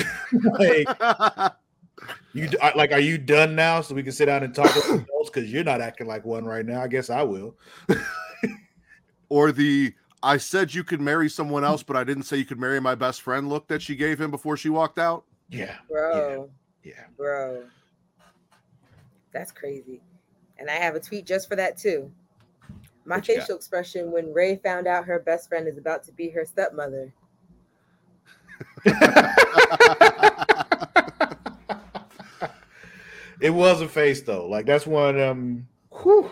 [0.59, 0.87] like
[2.35, 5.29] you like are you done now so we can sit down and talk as adults
[5.29, 6.81] because you're not acting like one right now.
[6.81, 7.55] I guess I will.
[9.29, 12.59] or the I said you could marry someone else, but I didn't say you could
[12.59, 15.23] marry my best friend look that she gave him before she walked out.
[15.49, 16.49] Yeah, bro,
[16.83, 17.05] yeah.
[17.15, 17.63] bro.
[19.31, 20.01] That's crazy.
[20.57, 22.11] And I have a tweet just for that too.
[23.05, 26.29] My What facial expression when Ray found out her best friend is about to be
[26.29, 27.13] her stepmother.
[33.45, 34.47] it was a face though.
[34.47, 35.67] Like that's one of them.
[36.01, 36.31] Whew,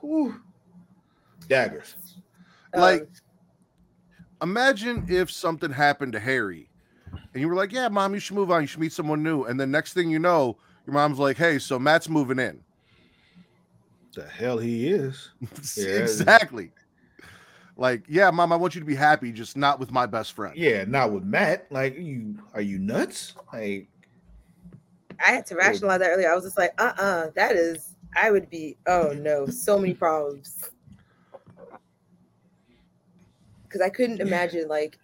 [0.00, 0.40] whew,
[1.48, 1.94] daggers.
[2.74, 3.08] Like- Um,
[4.40, 6.70] Imagine if something happened to Harry
[7.34, 8.60] and you were like, Yeah, mom, you should move on.
[8.60, 9.42] You should meet someone new.
[9.44, 10.56] And then next thing you know,
[10.86, 12.60] your mom's like, Hey, so Matt's moving in.
[14.14, 15.30] The hell he is.
[15.76, 15.86] Yeah.
[15.96, 16.70] exactly.
[17.76, 20.56] Like, yeah, mom, I want you to be happy, just not with my best friend.
[20.56, 21.66] Yeah, not with Matt.
[21.70, 23.34] Like you, are you nuts?
[23.52, 23.88] Like
[25.24, 26.30] I had to rationalize that earlier.
[26.30, 29.94] I was just like, uh uh that is, I would be, oh no, so many
[29.94, 30.70] problems.
[33.64, 34.98] Because I couldn't imagine like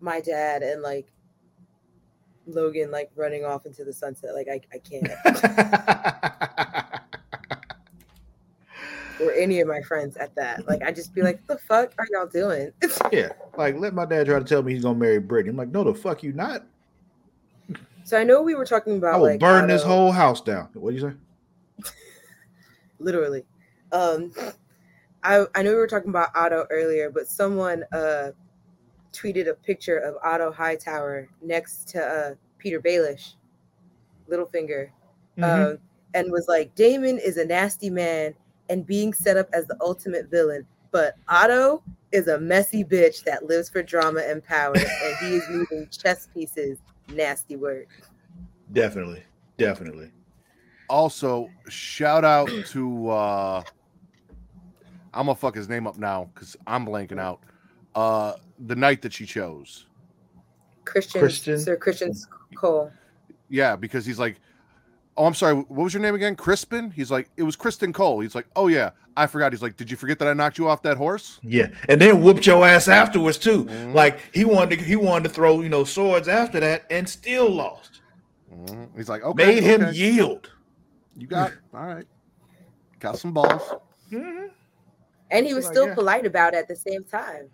[0.00, 1.12] my dad and like
[2.46, 4.34] Logan like running off into the sunset.
[4.34, 5.08] Like, I, I can't.
[9.20, 10.66] or any of my friends at that.
[10.68, 12.72] Like, I just be like, the fuck are y'all doing?
[13.12, 15.50] yeah, like let my dad try to tell me he's gonna marry Brittany.
[15.50, 16.64] I'm like, no, the fuck you not.
[18.04, 20.68] So I know we were talking about I will like burn this whole house down.
[20.74, 21.00] What do you
[21.82, 21.90] say?
[22.98, 23.44] literally.
[23.92, 24.30] Um,
[25.22, 28.30] I I know we were talking about Otto earlier, but someone uh
[29.12, 33.34] tweeted a picture of Otto Hightower next to uh Petyr Baelish,
[34.28, 34.90] Littlefinger,
[35.38, 35.44] Mhm.
[35.72, 35.78] um,
[36.12, 38.34] and was like, Daemon is a nasty man
[38.68, 43.46] and being set up as the ultimate villain, but Otto is a messy bitch that
[43.46, 46.78] lives for drama and power, and he is moving chess pieces.
[47.12, 47.86] Nasty word.
[48.72, 49.22] definitely,
[49.56, 50.10] definitely.
[50.88, 53.62] Also, shout out to uh
[55.12, 57.40] I'm gonna fuck his name up now because I'm blanking out.
[57.94, 59.86] Uh the night that she chose.
[60.84, 61.58] Christian, Christian?
[61.58, 62.12] Sir Christian
[62.54, 62.92] Cole.
[63.48, 64.36] Yeah, because he's like,
[65.16, 66.34] Oh, I'm sorry, what was your name again?
[66.34, 66.90] Crispin?
[66.90, 68.20] He's like, it was Criston Cole.
[68.20, 69.52] He's like, Oh yeah, I forgot.
[69.52, 71.38] He's like, Did you forget that I knocked you off that horse?
[71.42, 73.64] Yeah, and then whooped your ass afterwards too.
[73.66, 73.94] Mhm.
[73.94, 77.48] Like he wanted to, he wanted to throw you know swords after that and still
[77.48, 78.00] lost.
[78.52, 78.88] Mhm.
[78.96, 79.46] He's like, Okay.
[79.46, 79.92] Made him okay.
[79.96, 80.50] yield.
[81.16, 82.06] You got all right.
[82.98, 83.62] Got some balls.
[84.10, 84.50] Mhm.
[85.30, 85.94] And he was Like, still yeah.
[85.94, 87.48] polite about it at the same time.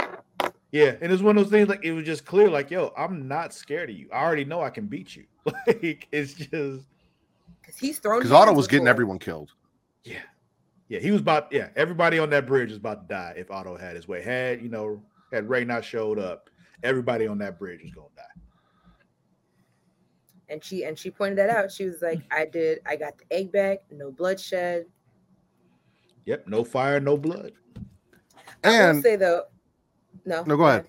[0.72, 3.26] Yeah, and it's one of those things like it was just clear, like, yo, I'm
[3.26, 4.08] not scared of you.
[4.12, 5.24] I already know I can beat you.
[5.66, 6.86] Like it's just
[7.70, 9.52] Because he's thrown Because Otto hands was getting everyone killed.
[10.04, 10.18] yeah.
[10.88, 13.76] Yeah, he was about yeah, everybody on that bridge was about to die if Otto
[13.76, 14.22] had his way.
[14.22, 15.00] Had you know,
[15.32, 16.50] had Ray not showed up,
[16.82, 18.22] everybody on that bridge was gonna die.
[20.48, 21.70] And she and she pointed that out.
[21.70, 24.86] She was like, I did, I got the egg back, no bloodshed.
[26.26, 27.52] Yep, no fire, no blood.
[28.64, 29.44] I And say though,
[30.24, 30.86] no, No, go ahead.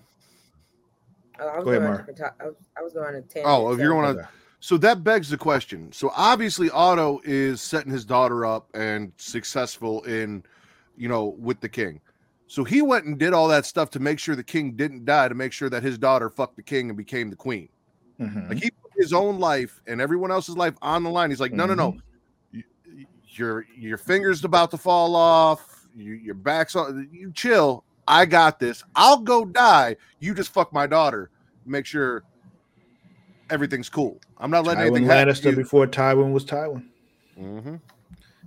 [1.38, 2.06] Oh, I was Go ahead, going on a Mar.
[2.06, 3.46] different I was, I was going on a tangent.
[3.46, 4.28] Oh, if you're going to Okay.
[4.62, 5.90] So that begs the question.
[5.90, 10.44] So obviously Otto is setting his daughter up and successful in,
[10.96, 12.00] you know, with the king.
[12.46, 15.26] So he went and did all that stuff to make sure the king didn't die,
[15.26, 17.70] to make sure that his daughter fucked the king and became the queen.
[18.20, 18.50] Mhm.
[18.50, 21.30] Like he put his own life and everyone else's life on the line.
[21.30, 21.96] He's like, no, no, no.
[23.30, 25.88] Your your fingers about to fall off.
[25.92, 27.08] You, your back's on.
[27.10, 27.82] You chill.
[28.06, 28.84] I got this.
[28.94, 29.96] I'll go die.
[30.20, 31.30] You just fuck my daughter.
[31.66, 32.22] Make sure
[33.52, 34.18] everything's cool.
[34.38, 35.34] I'm not letting Tywin anything happen.
[35.34, 35.56] to Lannister you.
[35.56, 36.84] before Tywin was Tywin.
[37.38, 37.80] Mhm.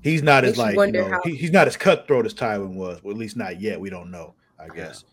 [0.02, 2.34] He's not as Makes you like you know, how- he, he's not as cutthroat as
[2.34, 3.80] Tywin was, well, at least not yet.
[3.80, 5.04] We don't know, I guess.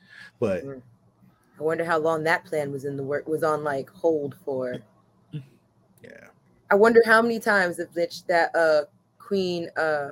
[0.41, 4.35] But I wonder how long that plan was in the work was on like hold
[4.45, 4.77] for.
[5.33, 6.27] yeah,
[6.71, 8.83] I wonder how many times if bitch that uh
[9.19, 10.11] Queen uh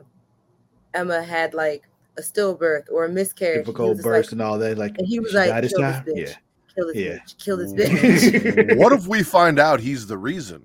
[0.94, 1.82] Aemma had like
[2.18, 3.58] a stillbirth or a miscarriage.
[3.58, 4.78] and he difficult was just burst like, and all that.
[4.78, 6.04] Like, and he was like, died this time?
[6.14, 6.32] Yeah.
[6.74, 7.18] Kill this Yeah.
[7.18, 8.76] bitch, kill this bitch.
[8.76, 10.62] what if we find out he's the reason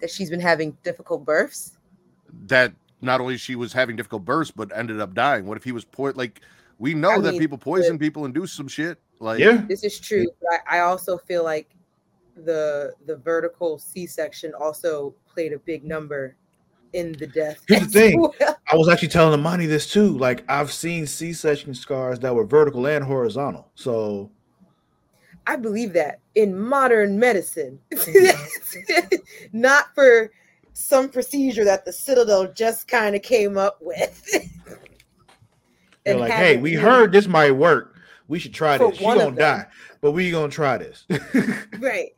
[0.00, 1.76] that she's been having difficult births.
[2.46, 5.46] that not only she was having difficult births but ended up dying?
[5.46, 6.40] What if he was po- like
[6.78, 9.84] we know I that mean, people poison people and do some shit like yeah, This
[9.84, 10.26] is true.
[10.40, 11.74] But I, I also feel like
[12.36, 16.36] the the vertical C section also played a big number
[16.94, 17.60] in the death.
[17.68, 18.20] Here's the thing.
[18.20, 18.34] well.
[18.72, 20.16] I was actually telling Amani this too.
[20.18, 23.70] Like, I've seen C-section scars that were vertical and horizontal.
[23.76, 24.28] So
[25.46, 29.16] I believe that in modern medicine, mm-hmm.
[29.58, 30.30] not for
[30.72, 34.28] some procedure that the Citadel just kind of came up with.
[36.04, 37.96] they're like, "Hey, we really- heard this might work.
[38.28, 38.98] We should try For this.
[38.98, 39.66] She one of gonna die,
[40.00, 41.04] but we're gonna try this."
[41.78, 42.10] right.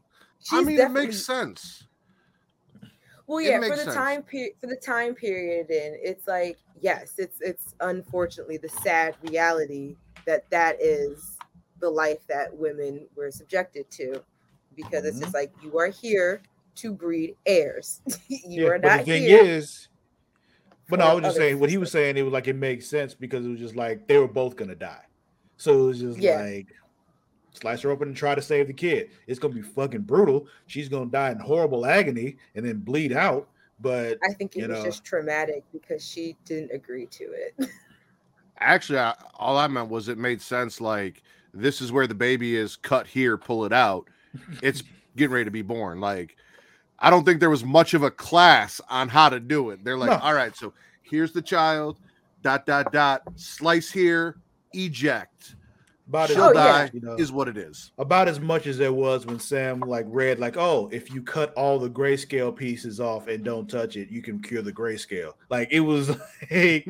[0.50, 1.84] I She's mean it makes sense.
[3.26, 3.94] Well, yeah, for the sense.
[3.94, 9.14] time period, for the time period, in it's like yes, it's it's unfortunately the sad
[9.22, 11.38] reality that that is
[11.82, 14.22] the life that women were subjected to
[14.74, 15.22] because it's Mhm.
[15.22, 16.40] just like you are here
[16.76, 18.00] to breed heirs.
[18.28, 19.44] you yeah, are not the thing here.
[19.44, 19.88] is,
[20.88, 22.16] but no, I was just saying what he was saying.
[22.16, 24.74] It was like it makes sense because it was just like they were both gonna
[24.74, 25.04] die,
[25.58, 26.40] so it was just Yeah.
[26.40, 26.68] like
[27.52, 29.10] slice her open and try to save the kid.
[29.26, 30.46] It's gonna be fucking brutal.
[30.66, 33.48] She's gonna die in horrible agony and then bleed out.
[33.80, 34.84] But I think it you was know.
[34.84, 37.54] just traumatic because she didn't agree to it.
[38.58, 40.80] Actually, I, all I meant was it made sense.
[40.80, 41.22] Like
[41.54, 42.76] this is where the baby is.
[42.76, 44.08] Cut here, pull it out.
[44.62, 44.82] It's
[45.16, 46.00] getting ready to be born.
[46.00, 46.36] Like
[46.98, 49.84] I don't think there was much of a class on how to do it.
[49.84, 50.18] They're like, No.
[50.18, 51.98] all right, so here's the child.
[52.42, 53.22] Dot dot dot.
[53.36, 54.36] Slice here.
[54.72, 55.54] Eject.
[56.08, 56.90] about as She'll die.
[56.92, 57.92] you know, Is what it is.
[57.98, 61.52] about as much as there was when Sam like read like, oh, if you cut
[61.54, 65.32] all the grayscale pieces off and don't touch it, you can cure the grayscale.
[65.50, 66.08] Like it was
[66.50, 66.88] like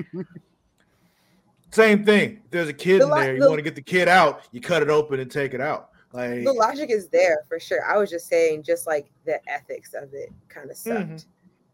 [1.73, 2.41] same thing.
[2.45, 4.09] If there's a kid The in lo- there, you the- want to get the kid
[4.09, 5.91] out, you cut it open and take it out.
[6.13, 7.85] Like the logic is there for sure.
[7.91, 11.09] I was just saying, just like the ethics of it kind of sucked.
[11.09, 11.27] Mhm.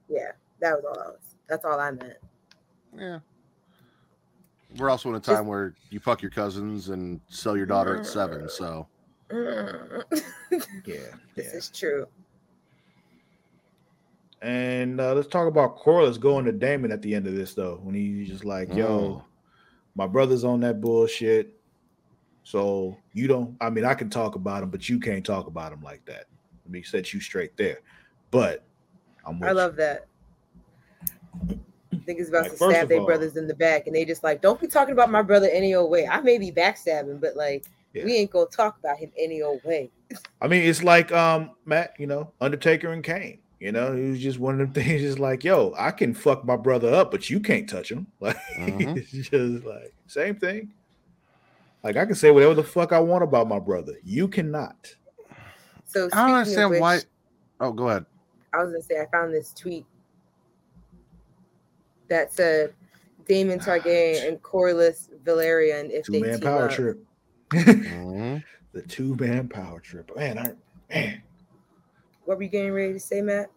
[0.09, 0.31] Yeah,
[0.61, 0.99] that was all.
[1.03, 2.17] I was, that's all I meant.
[2.97, 3.19] Yeah.
[4.77, 8.07] We're also in a time where you fuck your cousins and sell your daughter at
[8.07, 8.49] seven.
[8.49, 8.87] So
[9.31, 10.05] Mm.
[10.87, 10.97] yeah,
[11.35, 12.07] this is true.
[14.41, 17.81] And uh, let's talk about Corlys going to Daemon at the end of this though,
[17.83, 19.25] when he's just like, "Yo, Oh.
[19.99, 21.55] My brother's on that bullshit."
[22.45, 23.55] So you don't.
[23.61, 26.25] I mean, I can talk about him, but you can't talk about him like that.
[26.65, 27.81] Let me set you straight there.
[28.31, 28.65] But
[29.27, 29.39] I'm.
[29.39, 29.57] With I you.
[29.59, 30.07] love that.
[32.07, 34.41] Niggas about Like, to stab their all- brothers in the back, and they just like,
[34.41, 36.07] don't be talking about my brother any old way.
[36.07, 38.05] I may be backstabbing, but like, Yeah.
[38.05, 39.91] we ain't gonna talk about him any old way.
[40.41, 43.41] I mean, it's like um Matt, you know, Undertaker and Kane.
[43.61, 45.01] You know, it was just one of them things.
[45.03, 48.07] Just like, yo, I can fuck my brother up, but you can't touch him.
[48.21, 48.97] Like, Mhm.
[48.97, 50.73] it's just like same thing.
[51.83, 53.95] Like, I can say whatever the fuck I want about my brother.
[54.05, 54.95] You cannot.
[55.87, 56.99] So I don't understand which, why.
[57.61, 58.05] Oh, go ahead.
[58.53, 59.87] I was gonna say I found this tweet
[62.09, 62.73] that said
[63.27, 66.71] Daemon Targaryen and Corlys Velaryon if Two they man team power up.
[66.73, 66.99] trip.
[67.51, 68.43] Mhm.
[68.73, 70.15] the two man power trip.
[70.17, 70.53] Man, I
[70.93, 71.23] man.
[72.29, 73.51] What were you getting ready to say, Matt?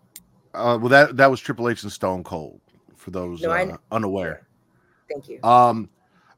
[0.53, 2.61] Uh, well, that that was Triple H and Stone Cold
[2.95, 4.47] for those No, uh, kn- unaware.
[5.11, 5.43] Thank you.
[5.43, 5.89] Um,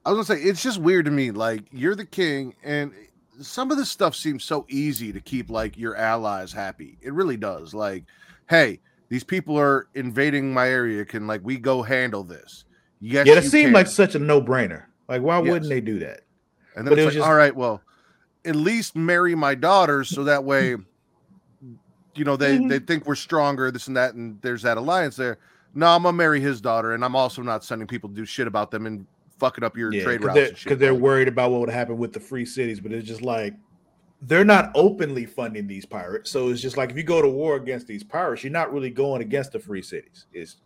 [0.03, 1.29] I was gonna say it's just weird to me.
[1.29, 2.91] Like you're the king, and
[3.39, 6.97] some of this stuff seems so easy to keep like your allies happy.
[7.03, 7.75] It really does.
[7.75, 8.05] Like,
[8.49, 11.05] hey, these people are invading my area.
[11.05, 12.65] Can like we go handle this?
[12.99, 13.73] Yes, Yeah, that you seemed can.
[13.73, 14.85] like such a no brainer.
[15.07, 15.51] Like, why Yes.
[15.51, 16.21] wouldn't they do that?
[16.75, 17.83] And but then it was like, just- all right, well,
[18.43, 20.77] at least marry my daughters so that way,
[22.15, 22.69] you know, they Mhm.
[22.69, 25.37] they think we're stronger, this and that, and there's that alliance there.
[25.73, 28.47] No, I'm gonna marry his daughter, and I'm also not sending people to do shit
[28.47, 29.05] about them and
[29.39, 30.69] fucking up your Yeah, trade because routes they're, and shit.
[30.69, 33.55] 'cause they're worried about what would happen with the free cities, but it's just like
[34.21, 36.31] they're not openly funding these pirates.
[36.31, 38.89] So it's just like if you go to war against these pirates, you're not really
[38.89, 40.27] going against the free cities.
[40.31, 40.57] It's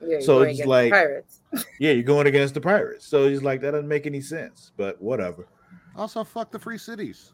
[0.00, 1.40] Yeah, so it's like- pirates.
[1.80, 3.04] yeah, you're going against the pirates.
[3.06, 4.70] So it's like that doesn't make any sense.
[4.76, 5.46] But whatever.
[5.94, 7.32] also, fuck the free cities.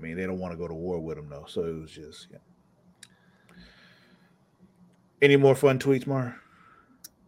[0.00, 1.44] I mean, they don't want to go to war with them though.
[1.46, 2.38] So it was just yeah.
[5.20, 6.40] Any more fun tweets, Mar?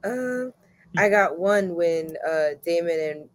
[0.05, 0.55] Um,
[0.97, 3.29] I got one when uh Daemon and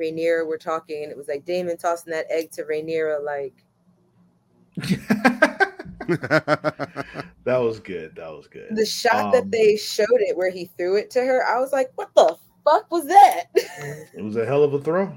[0.00, 3.64] Rhaenyra were talking, and it was like Daemon tossing that egg to Rhaenyra, like
[6.08, 8.14] that was good.
[8.16, 8.68] That was good.
[8.76, 11.44] the shot Um, that they showed it where he threw it to her.
[11.46, 13.44] I was like, what the fuck was that?
[13.54, 15.16] It was a hell of a throw.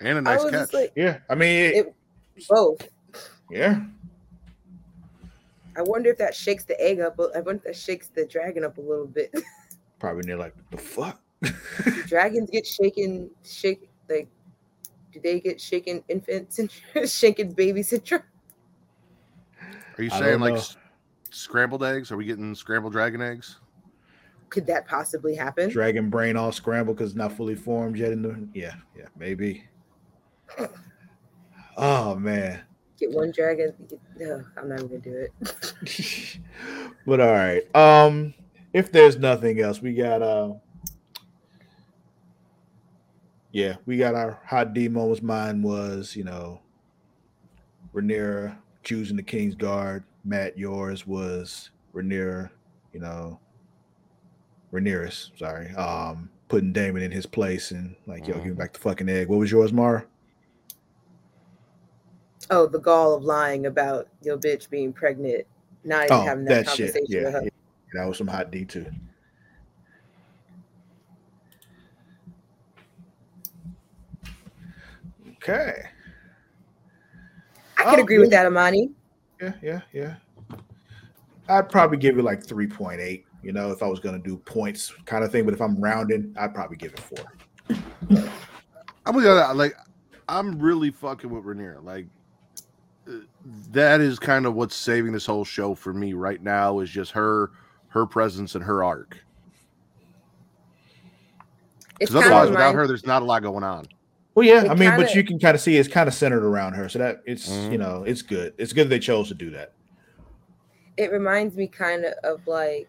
[0.00, 0.72] and a I nice catch.
[0.74, 1.94] like, Yeah, I mean, it, It-
[2.48, 2.88] both.
[3.50, 3.82] yeah.
[5.76, 7.18] I wonder if that shakes the egg up.
[7.34, 9.34] I wonder if that shakes the dragon up a little bit.
[9.98, 11.20] Probably near like the fuck.
[11.42, 11.50] do
[12.06, 13.30] dragons get shaken?
[13.44, 14.28] Shake like?
[15.12, 17.06] Do they get shaken infants syndrome?
[17.06, 18.22] shaken baby syndrome?
[19.98, 20.76] Are you saying like s-
[21.30, 22.10] scrambled eggs?
[22.12, 23.58] Are we getting scrambled dragon eggs?
[24.48, 25.70] Could that possibly happen?
[25.70, 28.12] Dragon brain all scrambled because it's not fully formed yet.
[28.12, 29.64] In the yeah, yeah, maybe.
[31.76, 32.60] Oh man.
[32.98, 33.72] Get one dragon.
[33.88, 36.38] Get, ugh, I'm not even gonna do it.
[37.06, 37.62] but all right.
[37.76, 38.34] Um,
[38.72, 40.54] if there's nothing else, we got uh
[43.50, 45.22] yeah, we got our hot D moments.
[45.22, 46.60] Mine was, you know,
[47.94, 50.04] Rhaenyra choosing the King's Guard.
[50.24, 52.48] Matt, yours was Rhaenyra,
[52.94, 53.38] you know,
[54.72, 58.58] Rhaenyra's, sorry, um, putting Daemon in his place and like, yo, give him Mhm.
[58.58, 59.28] back the fucking egg.
[59.28, 60.06] What was yours, Mara?
[62.50, 65.46] Oh, the gall of lying about your bitch being pregnant,
[65.84, 66.88] not even Oh, having that, that shit.
[66.88, 67.42] conversation Yeah, with her.
[67.44, 67.50] yeah,
[67.94, 68.86] that was some hot D too.
[75.36, 75.82] Okay.
[77.78, 78.92] I could Oh, agree with that, Amani.
[79.40, 80.14] Yeah, yeah, yeah.
[81.48, 84.92] I'd probably give it like 3.8, you know, if I was going to do points
[85.04, 85.44] kind of thing.
[85.44, 87.24] But if I'm rounding, I'd probably give it four.
[89.04, 89.56] I'm with you on that.
[89.56, 89.74] Like,
[90.28, 91.82] I'm really fucking with Rhaenyra.
[91.82, 92.06] Like,
[93.72, 96.78] that is kind of what's saving this whole show for me right now.
[96.80, 97.50] Is just her,
[97.88, 99.18] her presence and her arc.
[101.98, 103.86] Because otherwise, of without her, there's not a lot going on.
[104.34, 106.14] Well, yeah, It I mean, but kinda- you can kind of see it's kind of
[106.14, 106.88] centered around her.
[106.88, 107.72] So that it's, Mhm.
[107.72, 108.54] you know, it's good.
[108.58, 109.72] It's good they chose to do that.
[110.98, 112.86] it reminds me kind of of like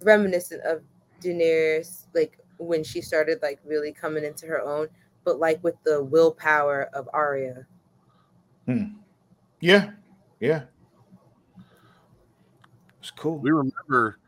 [0.00, 0.80] reminiscent of
[1.20, 4.88] Daenerys, like when she started like really coming into her own,
[5.22, 7.66] but like with the willpower of Arya.
[8.66, 9.90] Yeah,
[10.40, 10.62] yeah.
[13.00, 13.38] It's cool.
[13.38, 14.18] We remember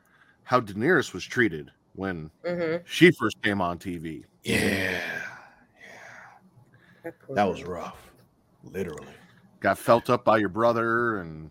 [0.45, 4.25] how Daenerys was treated when hmm she first came on TV.
[4.45, 5.01] Yeah,
[7.05, 7.11] yeah.
[7.35, 7.99] that was rough.
[8.65, 9.07] Literally.
[9.61, 11.51] Got felt up by your brother and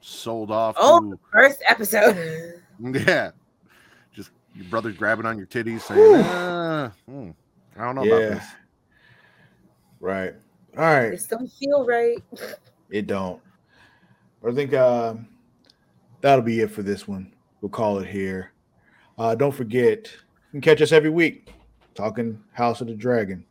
[0.00, 0.76] sold off.
[0.78, 1.00] Oh.
[1.00, 2.60] to- first episode.
[2.80, 3.30] Yeah.
[4.12, 7.30] Just your brother grabbing on your titties saying, ah, hmm,
[7.76, 8.44] I don't know about this.
[10.00, 10.34] Right.
[10.76, 11.12] All right.
[11.12, 12.22] it don't feel right.
[12.90, 13.40] It don't.
[14.42, 15.28] But I think um,
[16.20, 17.32] that'll be it for this one.
[17.60, 18.52] We'll call it here.
[19.16, 21.52] Uh, don't forget, you can catch us every week
[21.94, 23.44] talking House of the Dragon,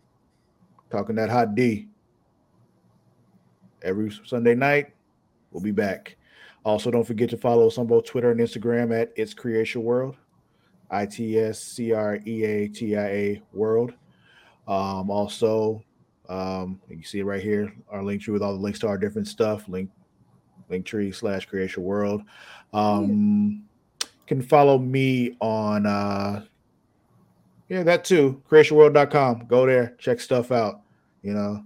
[0.92, 1.88] talking that hot D.
[3.82, 4.94] Every Sunday night,
[5.52, 6.16] we'll be back.
[6.66, 10.16] Also, don't forget to follow us on both Twitter and Instagram at It's Creation World,
[10.90, 13.94] I T S C R E A T I A World.
[14.68, 15.84] Um, also,
[16.30, 18.98] um, you see it right here, our link tree with all the links to our
[18.98, 19.68] different stuff.
[19.68, 19.90] Link
[20.70, 22.24] link tree slash creation world.
[22.74, 23.64] Um
[24.26, 26.44] can follow me on uh
[27.70, 28.42] yeah, that too.
[28.50, 29.48] Creationworld.com.
[29.48, 30.82] Go there, check stuff out.
[31.22, 31.64] You know,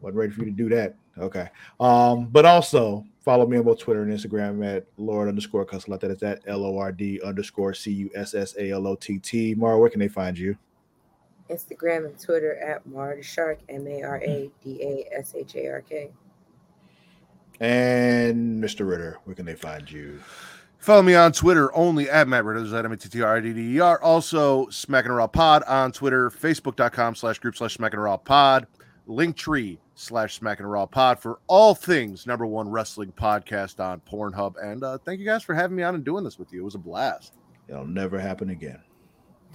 [0.00, 0.96] wasn't ready for you to do that.
[1.18, 1.48] Okay.
[1.78, 6.00] Um, but also follow me on both Twitter and Instagram at Lord underscore Cussalott.
[6.00, 9.54] That is at L-O-R-D underscore C-U-S-S-A-L-O-T-T.
[9.54, 10.56] Mara, where can they find you?
[11.50, 15.54] Instagram and Twitter at Mara the Shark, M A R A D A S H
[15.56, 16.10] A R K.
[17.60, 18.88] And Mr.
[18.88, 20.20] Ritter, where can they find you?
[20.78, 24.02] Follow me on Twitter only at Matt Ridders at M-A-T-T-R-I-D-D-E-R.
[24.02, 28.66] Also, Smacking Raw Pod on Twitter, Facebook.com slash group slash Smacking Raw Pod,
[29.08, 34.62] Linktree slash Smacking Raw Pod for all things number one wrestling podcast on Pornhub.
[34.62, 36.60] And uh, thank you guys for having me on and doing this with you.
[36.60, 37.32] It was a blast.
[37.66, 38.82] It'll never happen again.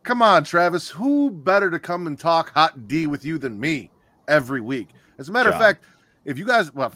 [0.04, 0.90] Come on, Travis.
[0.90, 3.90] Who better to come and talk hot D with you than me
[4.28, 4.90] every week?
[5.18, 5.62] As a matter John.
[5.62, 5.86] of fact,
[6.26, 6.92] if you guys, well,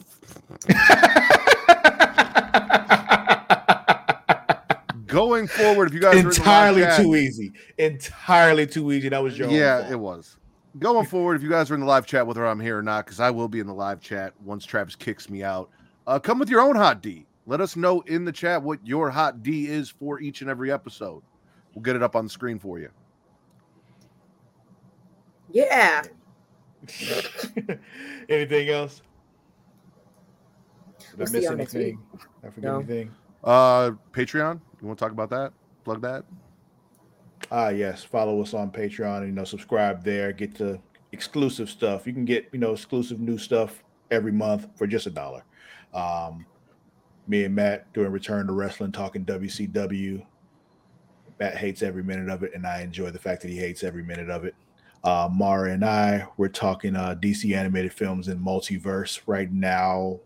[5.05, 7.53] going forward, if you guys are in the live entirely chat- too easy.
[7.77, 9.07] Entirely too easy.
[9.09, 10.35] That was your yeah, it was.
[10.79, 13.05] Going forward, if you guys are in the live chat, whether I'm here or not,
[13.05, 15.69] because I will be in the live chat once Travis kicks me out,
[16.05, 17.25] uh, come with your own hot D.
[17.45, 20.71] Let us know in the chat what your hot D is for each and every
[20.71, 21.23] episode.
[21.77, 22.89] We'll get it up on the screen for you.
[25.51, 26.01] yeah.
[28.29, 29.03] anything else?
[30.97, 31.51] Did I We'll see miss week.
[31.51, 31.99] anything?
[32.43, 32.77] I forget No.
[32.79, 33.11] anything?
[33.43, 34.59] Uh, Patreon.
[34.81, 35.53] You want to talk about that?
[35.83, 36.25] Plug that.
[37.51, 38.03] Ah, yes.
[38.03, 40.31] Follow us on Patreon and you know subscribe there.
[40.33, 40.79] Get to
[41.11, 42.07] exclusive stuff.
[42.07, 45.43] You can get you know exclusive new stuff every month for just a dollar.
[45.93, 46.43] Um,
[47.27, 50.25] me and Matt doing Return to Wrestling, talking WCW.
[51.39, 54.03] Matt hates every minute of it, and I enjoy the fact that he hates every
[54.03, 54.55] minute of it.
[55.03, 60.19] Uh, Mara and I, we're talking uh, DC animated films in multiverse right now.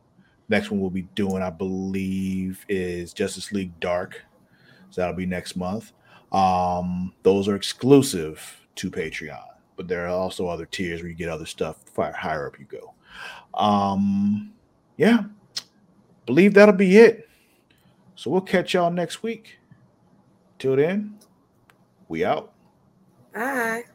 [0.50, 4.22] Next one we'll be doing, I believe, is Justice League Dark.
[4.90, 5.94] So that'll be next month.
[6.32, 9.44] Um, those are exclusive to Patreon,
[9.76, 11.78] but there are also other tiers where you get other stuff.
[11.94, 12.94] Far higher up you go.
[13.54, 14.54] Um,
[14.98, 15.24] yeah,
[16.26, 17.30] believe that'll be it.
[18.16, 19.58] So we'll catch y'all next week.
[20.62, 21.18] Till then,
[22.08, 22.54] we out.
[23.34, 23.86] Bye.